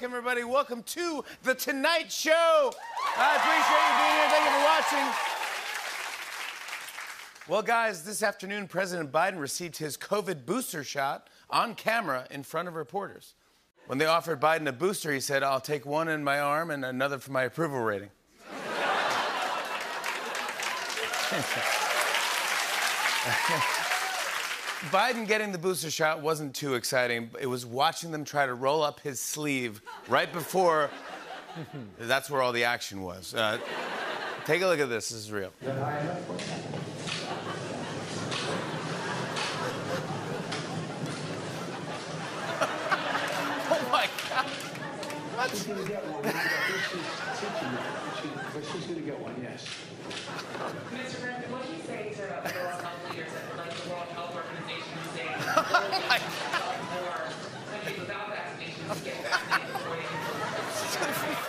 welcome 0.00 0.16
everybody. 0.16 0.44
Welcome 0.44 0.82
to 0.84 1.22
The 1.42 1.54
Tonight 1.54 2.10
Show. 2.10 2.72
I 3.18 3.36
appreciate 3.36 3.84
you 3.84 3.98
being 4.00 4.16
here. 4.16 4.30
Thank 4.30 4.44
you 4.46 4.52
for 4.56 4.64
watching. 4.64 5.06
Well, 7.46 7.60
guys, 7.60 8.02
this 8.02 8.22
afternoon, 8.22 8.66
President 8.66 9.12
Biden 9.12 9.38
received 9.38 9.76
his 9.76 9.98
COVID 9.98 10.46
booster 10.46 10.84
shot 10.84 11.28
on 11.50 11.74
camera 11.74 12.26
in 12.30 12.44
front 12.44 12.66
of 12.66 12.76
reporters. 12.76 13.34
When 13.88 13.98
they 13.98 14.06
offered 14.06 14.40
Biden 14.40 14.66
a 14.68 14.72
booster, 14.72 15.12
he 15.12 15.20
said, 15.20 15.42
I'll 15.42 15.60
take 15.60 15.84
one 15.84 16.08
in 16.08 16.24
my 16.24 16.40
arm 16.40 16.70
and 16.70 16.82
another 16.82 17.18
for 17.18 17.32
my 17.32 17.42
approval 17.42 17.80
rating. 17.80 18.08
Biden 24.88 25.28
getting 25.28 25.52
the 25.52 25.58
booster 25.58 25.90
shot 25.90 26.22
wasn't 26.22 26.54
too 26.54 26.74
exciting. 26.74 27.30
It 27.38 27.46
was 27.46 27.66
watching 27.66 28.10
them 28.10 28.24
try 28.24 28.46
to 28.46 28.54
roll 28.54 28.82
up 28.82 28.98
his 29.00 29.20
sleeve 29.20 29.82
right 30.08 30.32
before. 30.32 30.90
that's 31.98 32.30
where 32.30 32.40
all 32.40 32.52
the 32.52 32.64
action 32.64 33.02
was. 33.02 33.34
Uh, 33.34 33.58
take 34.46 34.62
a 34.62 34.66
look 34.66 34.80
at 34.80 34.88
this. 34.88 35.10
This 35.10 35.18
is 35.18 35.30
real. 35.30 35.52
oh 35.62 35.68
my 43.92 44.08
God. 44.30 44.46
What? 45.36 45.39
She's 45.50 45.64
gonna 45.64 45.82
get 45.84 46.06
one. 46.06 46.22
But 46.22 46.32
she's 48.72 48.86
gonna 48.86 49.00
get 49.00 49.18
one, 49.20 49.34
yes. 49.42 49.66
Mr. 50.94 51.20
Griffin, 51.22 51.50
what 51.50 51.66
do 51.66 51.72
you 51.74 51.82
say 51.86 52.10
to 52.10 52.16
the 52.16 52.22
World 52.54 52.80
Health 52.80 53.10
leaders 53.10 53.32
at 53.34 53.56
like 53.58 53.74
the 53.74 53.90
World 53.90 54.06
Health 54.14 54.36
Organization 54.36 54.92
who 54.94 55.02
say 55.16 55.26
more 56.94 57.18
countries 57.74 57.98
without 57.98 58.26
vaccinations 58.30 59.02
get 59.04 59.16
vaccinated 59.26 59.74
before 59.74 59.96
they 59.96 60.02
can 60.06 60.18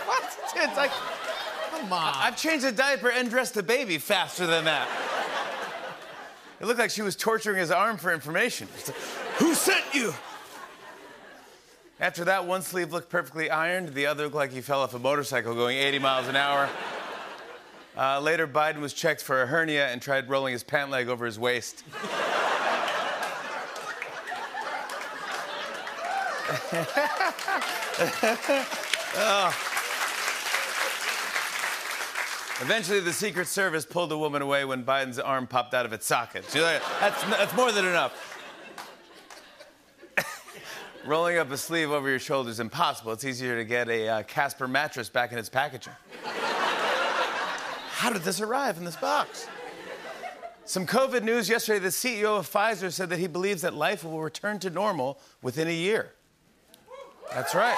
what? 0.10 0.24
It's 0.56 0.76
like, 0.76 0.90
Come 1.70 1.92
on. 1.92 2.12
I've 2.16 2.36
changed 2.36 2.64
a 2.64 2.72
diaper 2.72 3.10
and 3.10 3.28
dressed 3.30 3.56
a 3.56 3.62
baby 3.62 3.98
faster 3.98 4.46
than 4.46 4.64
that. 4.64 4.88
It 6.60 6.66
looked 6.66 6.78
like 6.78 6.90
she 6.90 7.02
was 7.02 7.16
torturing 7.16 7.58
his 7.58 7.70
arm 7.70 7.96
for 7.98 8.12
information. 8.12 8.68
It's 8.78 8.88
like, 8.88 8.96
Who 9.38 9.54
sent 9.54 9.84
you? 9.92 10.14
After 12.02 12.24
that, 12.24 12.46
one 12.46 12.62
sleeve 12.62 12.92
looked 12.92 13.08
perfectly 13.10 13.48
ironed, 13.48 13.90
the 13.90 14.06
other 14.06 14.24
looked 14.24 14.34
like 14.34 14.50
he 14.50 14.60
fell 14.60 14.80
off 14.80 14.92
a 14.92 14.98
motorcycle 14.98 15.54
going 15.54 15.78
80 15.78 16.00
miles 16.00 16.26
an 16.26 16.34
hour. 16.34 16.68
Uh, 17.96 18.18
later, 18.18 18.48
Biden 18.48 18.80
was 18.80 18.92
checked 18.92 19.22
for 19.22 19.40
a 19.40 19.46
hernia 19.46 19.86
and 19.86 20.02
tried 20.02 20.28
rolling 20.28 20.52
his 20.52 20.64
pant 20.64 20.90
leg 20.90 21.06
over 21.08 21.24
his 21.24 21.38
waist. 21.38 21.84
Oh. 29.14 29.56
Eventually, 32.62 32.98
the 32.98 33.12
Secret 33.12 33.46
Service 33.46 33.84
pulled 33.84 34.10
a 34.10 34.18
woman 34.18 34.42
away 34.42 34.64
when 34.64 34.82
Biden's 34.84 35.20
arm 35.20 35.46
popped 35.46 35.72
out 35.72 35.86
of 35.86 35.92
its 35.92 36.06
socket. 36.06 36.44
She's 36.50 36.62
like, 36.62 36.82
that's, 36.98 37.22
that's 37.24 37.54
more 37.54 37.70
than 37.70 37.84
enough. 37.84 38.31
Rolling 41.04 41.36
up 41.38 41.50
a 41.50 41.56
sleeve 41.56 41.90
over 41.90 42.08
your 42.08 42.20
shoulder 42.20 42.48
is 42.48 42.60
impossible. 42.60 43.10
It's 43.10 43.24
easier 43.24 43.56
to 43.56 43.64
get 43.64 43.88
a 43.88 44.08
uh, 44.08 44.22
Casper 44.22 44.68
mattress 44.68 45.08
back 45.08 45.32
in 45.32 45.38
its 45.38 45.48
packaging. 45.48 45.94
How 47.90 48.12
did 48.12 48.22
this 48.22 48.40
arrive 48.40 48.76
in 48.76 48.84
this 48.84 48.94
box? 48.94 49.48
Some 50.64 50.86
COVID 50.86 51.24
news 51.24 51.48
yesterday. 51.48 51.80
The 51.80 51.88
CEO 51.88 52.38
of 52.38 52.48
Pfizer 52.48 52.92
said 52.92 53.10
that 53.10 53.18
he 53.18 53.26
believes 53.26 53.62
that 53.62 53.74
life 53.74 54.04
will 54.04 54.20
return 54.20 54.60
to 54.60 54.70
normal 54.70 55.18
within 55.42 55.66
a 55.66 55.74
year. 55.74 56.12
That's 57.32 57.52
right. 57.52 57.76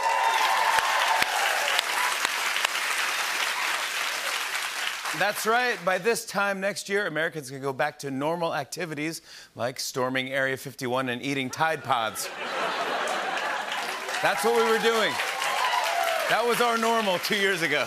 That's 5.19 5.47
right. 5.47 5.83
By 5.83 5.97
this 5.97 6.27
time 6.27 6.61
next 6.61 6.91
year, 6.91 7.07
Americans 7.07 7.49
can 7.49 7.63
go 7.63 7.73
back 7.73 7.99
to 8.01 8.11
normal 8.11 8.55
activities 8.55 9.23
like 9.55 9.81
storming 9.81 10.31
Area 10.31 10.57
51 10.59 11.09
and 11.09 11.23
eating 11.23 11.49
Tide 11.49 11.83
Pods. 11.85 12.29
That's 14.25 14.43
what 14.43 14.57
we 14.57 14.63
were 14.63 14.79
doing. 14.79 15.13
That 16.31 16.43
was 16.47 16.63
our 16.63 16.79
normal 16.79 17.19
two 17.19 17.37
years 17.37 17.61
ago. 17.61 17.87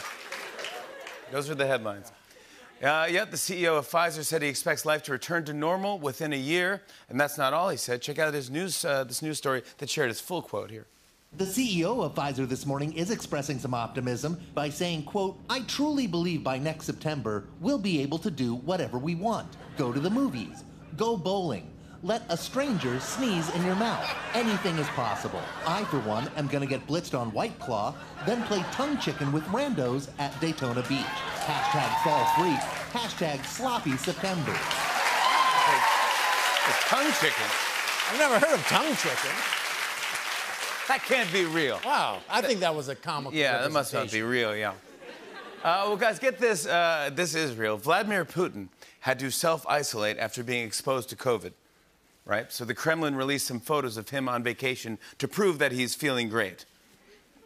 Those 1.32 1.50
were 1.50 1.56
the 1.56 1.66
headlines. 1.66 2.12
Uh, 2.80 3.08
yet 3.10 3.32
the 3.32 3.38
CEO 3.38 3.76
of 3.80 3.90
Pfizer 3.90 4.24
said 4.24 4.44
he 4.44 4.48
expects 4.48 4.86
life 4.86 5.02
to 5.06 5.14
return 5.14 5.46
to 5.46 5.54
normal 5.54 5.98
within 5.98 6.34
a 6.34 6.38
year, 6.38 6.84
and 7.10 7.20
that's 7.20 7.40
not 7.40 7.54
all 7.54 7.70
he 7.70 7.78
said. 7.78 8.04
Check 8.04 8.20
out 8.20 8.36
his 8.36 8.52
news, 8.52 8.86
uh, 8.86 9.04
this 9.04 9.24
news 9.24 9.40
story 9.40 9.64
that 9.80 9.90
shared 9.90 10.10
his 10.10 10.22
full 10.22 10.44
quote 10.44 10.70
here. 10.70 10.86
The 11.38 11.46
CEO 11.46 12.04
of 12.06 12.14
Pfizer 12.14 12.48
this 12.48 12.68
morning 12.68 12.94
is 12.94 13.10
expressing 13.10 13.58
some 13.58 13.74
optimism 13.74 14.40
by 14.54 14.70
saying, 14.70 15.06
quote, 15.06 15.40
I 15.50 15.62
truly 15.62 16.06
believe 16.06 16.44
by 16.44 16.60
next 16.60 16.86
September 16.86 17.46
we'll 17.62 17.80
be 17.80 18.00
able 18.04 18.20
to 18.20 18.30
do 18.30 18.54
whatever 18.54 19.00
we 19.00 19.16
want. 19.16 19.58
Go 19.76 19.92
to 19.92 20.00
the 20.00 20.12
movies, 20.12 20.64
go 20.98 21.18
bowling, 21.18 21.72
let 22.04 22.24
a 22.30 22.38
stranger 22.38 23.00
sneeze 23.00 23.54
in 23.56 23.64
your 23.66 23.76
mouth. 23.76 24.08
Anything 24.34 24.78
is 24.78 24.88
possible. 24.90 25.42
I, 25.66 25.84
for 25.86 26.00
one, 26.00 26.30
am 26.38 26.48
gonna 26.48 26.66
get 26.66 26.86
blitzed 26.88 27.18
on 27.18 27.32
White 27.32 27.58
Claw, 27.60 27.94
then 28.26 28.44
play 28.44 28.64
tongue 28.72 28.98
chicken 28.98 29.32
with 29.32 29.44
randos 29.46 30.10
at 30.20 30.40
Daytona 30.40 30.84
Beach. 30.84 31.06
Hashtag 31.46 32.04
fall 32.04 32.26
free, 32.36 32.56
hashtag 32.98 33.46
sloppy 33.46 33.98
September. 33.98 34.56
It's 36.70 36.84
tongue 36.90 37.12
chicken. 37.20 37.46
I've 38.10 38.20
never 38.20 38.40
heard 38.40 38.54
of 38.54 38.66
tongue 38.68 38.96
chicken. 38.96 39.32
That 40.88 41.02
can't 41.06 41.32
be 41.32 41.46
real. 41.46 41.80
Wow. 41.86 42.20
I 42.30 42.42
think 42.42 42.62
that 42.62 42.74
was 42.74 42.88
a 42.90 42.96
comical. 42.96 43.38
Yeah, 43.38 43.62
that 43.62 43.72
must 43.72 43.94
not 43.94 44.10
be 44.12 44.22
real, 44.22 44.56
yeah. 44.56 44.72
Uh, 45.64 45.84
well, 45.88 45.98
guys, 45.98 46.20
get 46.20 46.40
this. 46.40 46.66
Uh, 46.66 47.10
this 47.14 47.36
is 47.36 47.56
real. 47.56 47.78
Vladimir 47.78 48.24
Putin 48.24 48.70
had 49.02 49.20
to 49.20 49.32
self 49.32 49.66
isolate 49.68 50.18
after 50.18 50.44
being 50.44 50.66
exposed 50.66 51.10
to 51.10 51.16
COVID, 51.16 51.52
right? 52.28 52.52
So 52.52 52.66
the 52.66 52.76
Kremlin 52.76 53.16
released 53.16 53.48
some 53.48 53.60
photos 53.60 53.98
of 53.98 54.10
him 54.10 54.30
on 54.30 54.44
vacation 54.44 55.00
to 55.18 55.28
prove 55.28 55.58
that 55.60 55.72
he's 55.72 55.96
feeling 55.96 56.30
great. 56.30 56.66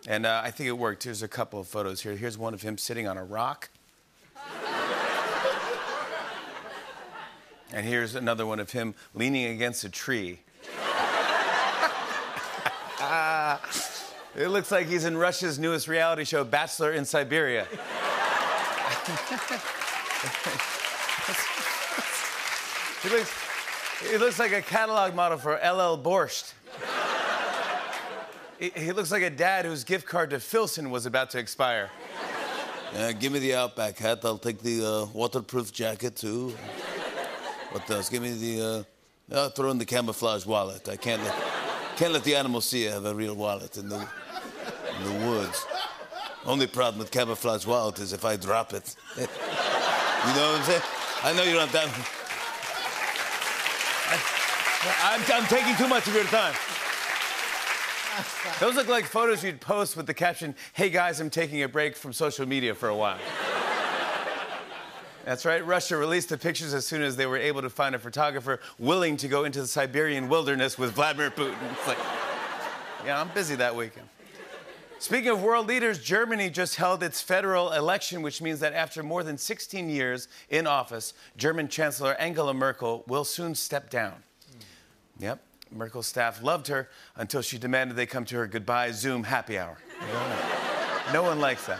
And 0.07 0.25
uh, 0.25 0.41
I 0.43 0.49
think 0.51 0.67
it 0.67 0.77
worked. 0.77 1.03
Here's 1.03 1.21
a 1.21 1.27
couple 1.27 1.59
of 1.59 1.67
photos 1.67 2.01
here. 2.01 2.15
Here's 2.15 2.37
one 2.37 2.55
of 2.55 2.63
him 2.63 2.77
sitting 2.77 3.07
on 3.07 3.17
a 3.17 3.23
rock. 3.23 3.69
and 7.71 7.85
here's 7.85 8.15
another 8.15 8.45
one 8.45 8.59
of 8.59 8.71
him 8.71 8.95
leaning 9.13 9.45
against 9.45 9.83
a 9.83 9.89
tree. 9.89 10.39
It 14.33 14.47
looks 14.47 14.71
like 14.71 14.87
he's 14.87 15.03
in 15.03 15.17
Russia's 15.17 15.59
newest 15.59 15.89
reality 15.89 16.23
show, 16.23 16.45
Bachelor 16.45 16.93
in 16.93 17.03
Siberia. 17.03 17.65
he, 23.03 23.09
looks, 23.09 23.50
he 24.09 24.17
looks 24.17 24.39
like 24.39 24.51
a 24.51 24.61
catalog 24.61 25.15
model 25.15 25.37
for 25.37 25.53
LL 25.53 25.97
Borscht. 25.97 26.53
He, 28.59 28.69
he 28.75 28.91
looks 28.91 29.11
like 29.11 29.23
a 29.23 29.29
dad 29.29 29.65
whose 29.65 29.83
gift 29.83 30.05
card 30.05 30.29
to 30.31 30.39
Filson 30.39 30.91
was 30.91 31.05
about 31.05 31.31
to 31.31 31.39
expire. 31.39 31.89
Give 33.19 33.31
me 33.31 33.39
the 33.39 33.55
Outback 33.55 33.97
hat. 33.97 34.19
I'll 34.23 34.37
take 34.37 34.59
the 34.59 34.85
uh, 34.85 35.05
waterproof 35.13 35.71
jacket 35.71 36.15
too. 36.15 36.53
What 37.71 37.89
else? 37.89 38.09
Give 38.09 38.21
me 38.21 38.31
the. 38.31 38.85
Uh, 39.31 39.35
I'll 39.35 39.49
throw 39.49 39.71
in 39.71 39.77
the 39.77 39.85
camouflage 39.85 40.45
wallet. 40.45 40.89
I 40.89 40.97
can't 40.97 41.23
let, 41.23 41.33
can't 41.95 42.11
let 42.11 42.23
the 42.25 42.35
animals 42.35 42.65
see 42.65 42.87
I 42.89 42.91
have 42.91 43.05
a 43.05 43.15
real 43.15 43.33
wallet 43.33 43.77
in 43.77 43.87
the, 43.87 43.95
in 43.99 45.05
the 45.05 45.25
woods. 45.25 45.65
Only 46.45 46.67
problem 46.67 46.99
with 46.99 47.11
camouflage 47.11 47.65
wallet 47.65 47.99
is 47.99 48.11
if 48.11 48.25
I 48.25 48.35
drop 48.35 48.73
it. 48.73 48.95
you 49.17 49.23
know 49.23 50.51
what 50.51 50.59
I'm 50.59 50.63
saying? 50.63 50.81
I 51.23 51.33
know 51.33 51.43
you 51.43 51.53
don't 51.53 51.69
have 51.69 51.71
that. 51.71 52.20
I'm, 55.03 55.21
I'm 55.33 55.45
taking 55.45 55.75
too 55.75 55.87
much 55.87 56.07
of 56.07 56.15
your 56.15 56.23
time. 56.25 56.53
Those 58.59 58.75
look 58.75 58.87
like 58.87 59.05
photos 59.05 59.43
you'd 59.43 59.61
post 59.61 59.95
with 59.95 60.05
the 60.05 60.13
caption, 60.13 60.55
Hey 60.73 60.89
guys, 60.89 61.19
I'm 61.19 61.29
taking 61.29 61.63
a 61.63 61.67
break 61.67 61.95
from 61.95 62.13
social 62.13 62.45
media 62.45 62.75
for 62.75 62.89
a 62.89 62.95
while. 62.95 63.19
That's 65.23 65.45
right, 65.45 65.65
Russia 65.65 65.97
released 65.97 66.29
the 66.29 66.37
pictures 66.37 66.73
as 66.73 66.85
soon 66.85 67.03
as 67.03 67.15
they 67.15 67.27
were 67.27 67.37
able 67.37 67.61
to 67.61 67.69
find 67.69 67.93
a 67.93 67.99
photographer 67.99 68.59
willing 68.79 69.17
to 69.17 69.27
go 69.27 69.45
into 69.45 69.61
the 69.61 69.67
Siberian 69.67 70.29
wilderness 70.29 70.77
with 70.77 70.93
Vladimir 70.93 71.29
Putin. 71.29 71.55
It's 71.71 71.87
like, 71.87 71.99
yeah, 73.05 73.21
I'm 73.21 73.29
busy 73.29 73.55
that 73.55 73.75
weekend. 73.75 74.07
Speaking 75.01 75.29
of 75.31 75.41
world 75.41 75.65
leaders, 75.65 75.97
Germany 75.97 76.51
just 76.51 76.75
held 76.75 77.01
its 77.01 77.21
federal 77.21 77.71
election, 77.71 78.21
which 78.21 78.39
means 78.39 78.59
that 78.59 78.73
after 78.73 79.01
more 79.01 79.23
than 79.23 79.35
16 79.35 79.89
years 79.89 80.27
in 80.47 80.67
office, 80.67 81.15
German 81.35 81.69
Chancellor 81.69 82.13
Angela 82.19 82.53
Merkel 82.53 83.03
will 83.07 83.23
soon 83.23 83.55
step 83.55 83.89
down. 83.89 84.13
Hmm. 84.51 85.23
Yep, 85.23 85.43
Merkel's 85.71 86.05
staff 86.05 86.43
loved 86.43 86.67
her 86.67 86.87
until 87.15 87.41
she 87.41 87.57
demanded 87.57 87.97
they 87.97 88.05
come 88.05 88.25
to 88.25 88.35
her 88.35 88.45
goodbye 88.45 88.91
Zoom 88.91 89.23
happy 89.23 89.57
hour. 89.57 89.79
no 91.11 91.23
one 91.23 91.39
likes 91.39 91.65
that. 91.65 91.79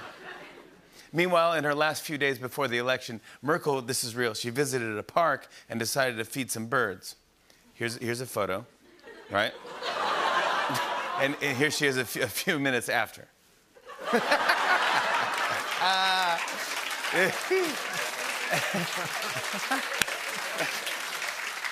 Meanwhile, 1.13 1.53
in 1.53 1.63
her 1.63 1.75
last 1.75 2.01
few 2.01 2.17
days 2.17 2.39
before 2.39 2.67
the 2.67 2.79
election, 2.79 3.21
Merkel, 3.43 3.83
this 3.83 4.03
is 4.03 4.15
real, 4.15 4.33
she 4.33 4.49
visited 4.49 4.97
a 4.97 5.03
park 5.03 5.47
and 5.69 5.79
decided 5.79 6.17
to 6.17 6.25
feed 6.25 6.49
some 6.49 6.65
birds. 6.65 7.17
Here's, 7.75 7.97
here's 7.97 8.21
a 8.21 8.25
photo, 8.25 8.65
right? 9.29 9.53
and, 11.21 11.35
and 11.41 11.57
here 11.57 11.71
she 11.71 11.87
is 11.87 11.97
a 11.97 12.05
few, 12.05 12.23
a 12.23 12.27
few 12.27 12.59
minutes 12.59 12.89
after. 12.89 13.27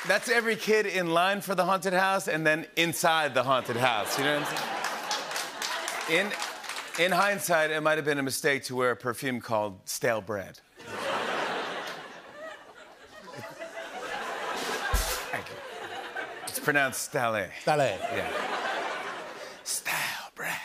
That's 0.07 0.29
every 0.29 0.55
kid 0.55 0.85
in 0.85 1.11
line 1.13 1.41
for 1.41 1.55
the 1.55 1.65
haunted 1.65 1.93
house 1.93 2.27
and 2.27 2.45
then 2.45 2.65
inside 2.77 3.33
the 3.33 3.43
haunted 3.43 3.75
house. 3.75 4.17
You 4.17 4.23
know 4.25 4.39
what 4.39 4.49
I'm 4.49 4.57
saying? 6.07 6.31
In, 6.97 7.05
in 7.05 7.11
hindsight, 7.11 7.71
it 7.71 7.81
might 7.81 7.97
have 7.97 8.05
been 8.05 8.17
a 8.17 8.23
mistake 8.23 8.63
to 8.65 8.75
wear 8.75 8.91
a 8.91 8.95
perfume 8.95 9.41
called 9.41 9.79
stale 9.85 10.21
bread. 10.21 10.59
Thank 15.31 15.47
you. 15.49 15.55
It's 16.47 16.59
pronounced 16.59 17.03
stale. 17.03 17.33
Dale. 17.65 17.97
Yeah. 18.15 18.31
Style 19.63 20.31
bread. 20.33 20.57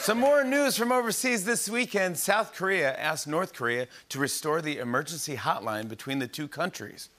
Some 0.00 0.18
more 0.18 0.42
news 0.44 0.78
from 0.78 0.92
overseas 0.92 1.44
this 1.44 1.68
weekend. 1.68 2.16
South 2.16 2.54
Korea 2.54 2.96
asked 2.96 3.28
North 3.28 3.52
Korea 3.52 3.86
to 4.08 4.18
restore 4.18 4.62
the 4.62 4.78
emergency 4.78 5.36
hotline 5.36 5.88
between 5.88 6.18
the 6.18 6.26
two 6.26 6.48
countries. 6.48 7.10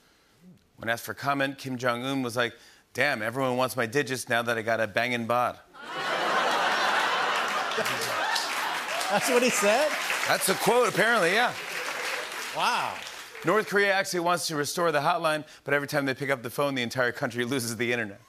When 0.77 0.89
asked 0.89 1.05
for 1.05 1.13
comment, 1.13 1.59
Kim 1.59 1.77
Jong 1.77 2.03
un 2.03 2.23
was 2.23 2.35
like, 2.35 2.53
Damn, 2.95 3.21
everyone 3.21 3.55
wants 3.55 3.77
my 3.77 3.85
digits 3.85 4.27
now 4.29 4.41
that 4.41 4.57
I 4.57 4.63
got 4.63 4.81
a 4.81 4.87
banging 4.87 5.27
bod. 5.27 5.59
That's 9.11 9.29
what 9.29 9.43
he 9.43 9.51
said? 9.51 9.87
That's 10.27 10.49
a 10.49 10.55
quote, 10.55 10.89
apparently, 10.89 11.33
yeah. 11.33 11.53
Wow. 12.57 12.95
North 13.45 13.69
Korea 13.69 13.93
actually 13.93 14.21
wants 14.21 14.47
to 14.47 14.55
restore 14.55 14.91
the 14.91 15.01
hotline, 15.01 15.45
but 15.65 15.75
every 15.75 15.87
time 15.87 16.07
they 16.07 16.15
pick 16.15 16.31
up 16.31 16.41
the 16.41 16.49
phone, 16.49 16.73
the 16.73 16.81
entire 16.81 17.11
country 17.11 17.45
loses 17.53 17.77
the 17.77 17.93
internet. 17.93 18.21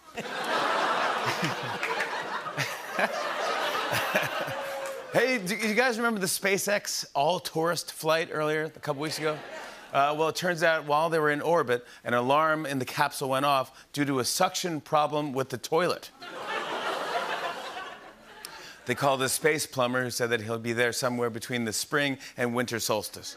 Hey, 5.13 5.39
do 5.39 5.55
you 5.55 5.75
guys 5.75 5.99
remember 5.99 6.21
the 6.21 6.27
SpaceX 6.27 7.05
all 7.15 7.39
tourist 7.39 7.93
flight 7.93 8.31
earlier, 8.33 8.65
a 8.65 8.81
couple 8.81 9.03
weeks 9.03 9.19
ago? 9.19 9.39
Uh, 9.93 10.15
well, 10.17 10.29
it 10.29 10.37
turns 10.37 10.63
out 10.63 10.87
while 10.87 11.11
they 11.11 11.19
were 11.19 11.31
in 11.31 11.43
orbit, 11.43 11.85
an 12.03 12.15
alarm 12.15 12.65
in 12.65 12.79
the 12.79 12.85
capsule 12.85 13.29
went 13.29 13.45
off 13.45 13.87
due 13.93 14.07
to 14.07 14.21
a 14.21 14.25
suction 14.25 14.81
problem 14.81 15.33
with 15.33 15.51
the 15.51 15.59
toilet. 15.59 16.11
They 18.87 18.95
called 18.95 19.23
a 19.23 19.29
space 19.29 19.65
plumber 19.65 20.03
who 20.03 20.11
said 20.11 20.31
that 20.31 20.41
he'll 20.41 20.59
be 20.59 20.73
there 20.73 20.93
somewhere 20.93 21.31
between 21.31 21.65
the 21.65 21.73
spring 21.73 22.19
and 22.37 22.55
winter 22.55 22.81
solstice. 22.81 23.37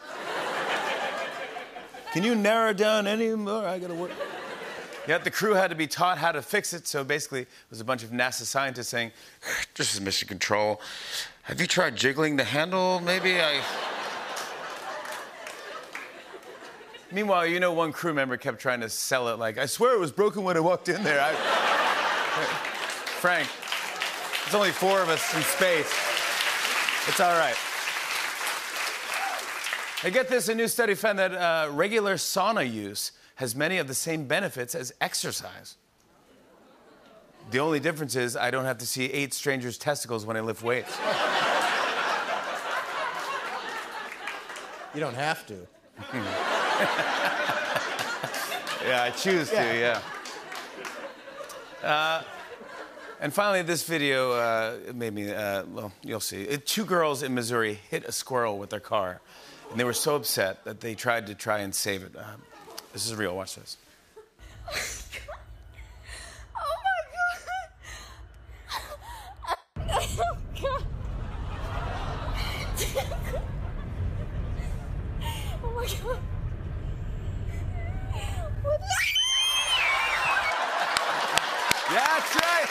Can 2.12 2.24
you 2.24 2.34
narrow 2.34 2.72
down 2.72 3.06
any 3.06 3.34
more? 3.34 3.66
I 3.66 3.78
gotta 3.78 3.94
work. 3.94 4.10
Yeah, 5.06 5.18
the 5.18 5.30
crew 5.30 5.54
had 5.54 5.70
to 5.70 5.76
be 5.76 5.86
taught 5.86 6.18
how 6.18 6.32
to 6.32 6.42
fix 6.42 6.72
it, 6.72 6.88
so 6.88 7.04
basically 7.04 7.42
it 7.42 7.48
was 7.70 7.80
a 7.80 7.84
bunch 7.84 8.02
of 8.02 8.10
NASA 8.10 8.42
scientists 8.42 8.88
saying, 8.88 9.12
This 9.76 9.94
is 9.94 10.00
mission 10.00 10.26
control. 10.26 10.80
Have 11.42 11.60
you 11.60 11.68
tried 11.68 11.94
jiggling 11.94 12.36
the 12.36 12.44
handle? 12.44 12.98
Maybe 13.00 13.40
I. 13.40 13.62
Meanwhile, 17.12 17.46
you 17.46 17.60
know, 17.60 17.72
one 17.72 17.92
crew 17.92 18.12
member 18.12 18.36
kept 18.36 18.58
trying 18.58 18.80
to 18.80 18.88
sell 18.88 19.28
it 19.28 19.38
like, 19.38 19.58
I 19.58 19.66
swear 19.66 19.94
it 19.94 20.00
was 20.00 20.10
broken 20.10 20.42
when 20.42 20.56
I 20.56 20.60
walked 20.60 20.88
in 20.88 21.04
there. 21.04 21.20
I... 21.20 21.32
Frank, 23.20 23.48
there's 24.42 24.56
only 24.56 24.72
four 24.72 25.00
of 25.00 25.08
us 25.08 25.34
in 25.36 25.42
space. 25.42 25.92
It's 27.06 27.20
all 27.20 27.38
right. 27.38 27.54
I 30.02 30.10
get 30.10 30.28
this 30.28 30.48
a 30.48 30.54
new 30.54 30.66
study 30.66 30.94
found 30.94 31.20
that 31.20 31.32
uh, 31.32 31.70
regular 31.70 32.16
sauna 32.16 32.70
use 32.70 33.12
has 33.36 33.54
many 33.54 33.78
of 33.78 33.88
the 33.88 33.94
same 33.94 34.26
benefits 34.26 34.74
as 34.74 34.92
exercise. 35.00 35.76
The 37.50 37.60
only 37.60 37.80
difference 37.80 38.16
is 38.16 38.36
I 38.36 38.50
don't 38.50 38.64
have 38.64 38.78
to 38.78 38.86
see 38.86 39.04
eight 39.06 39.32
strangers' 39.32 39.78
testicles 39.78 40.26
when 40.26 40.36
I 40.36 40.40
lift 40.40 40.62
weights. 40.62 40.96
You 44.94 45.00
don't 45.00 45.14
have 45.14 45.46
to. 45.46 45.66
Yeah, 48.86 49.02
I 49.02 49.10
choose 49.10 49.50
to, 49.50 49.56
yeah. 49.56 50.00
Uh, 51.82 52.22
and 53.20 53.34
finally, 53.34 53.62
this 53.62 53.82
video 53.82 54.30
uh, 54.30 54.76
made 54.94 55.12
me, 55.12 55.32
uh, 55.32 55.64
well, 55.64 55.92
you'll 56.04 56.20
see. 56.20 56.42
It, 56.42 56.66
two 56.66 56.84
girls 56.84 57.24
in 57.24 57.34
Missouri 57.34 57.80
hit 57.90 58.04
a 58.04 58.12
squirrel 58.12 58.58
with 58.58 58.70
their 58.70 58.78
car, 58.78 59.20
and 59.72 59.80
they 59.80 59.82
were 59.82 59.92
so 59.92 60.14
upset 60.14 60.64
that 60.66 60.80
they 60.80 60.94
tried 60.94 61.26
to 61.26 61.34
try 61.34 61.58
and 61.60 61.74
save 61.74 62.04
it. 62.04 62.14
This 62.96 63.04
is 63.04 63.14
real, 63.14 63.36
watch 63.36 63.56
this. 63.56 63.76
Oh 66.56 66.76
my 66.86 66.98
god! 69.92 69.92
Oh 70.16 70.36
god! 70.62 70.82
Oh 75.62 75.70
my 75.76 75.84
god! 75.84 76.20
What 78.62 78.80
the- 78.80 79.12
Yeah, 81.92 82.06
that's 82.08 82.34
right. 82.36 82.70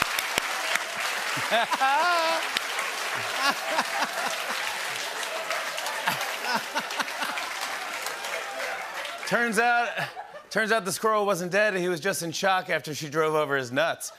Turns 9.28 9.60
out, 9.60 9.90
turns 10.50 10.72
out 10.72 10.86
the 10.86 10.92
squirrel 10.92 11.26
wasn't 11.26 11.52
dead. 11.52 11.76
He 11.76 11.88
was 11.88 12.00
just 12.00 12.24
in 12.24 12.32
shock 12.32 12.70
after 12.70 12.94
she 12.94 13.10
drove 13.10 13.34
over 13.34 13.56
his 13.56 13.72
nuts. 13.72 14.12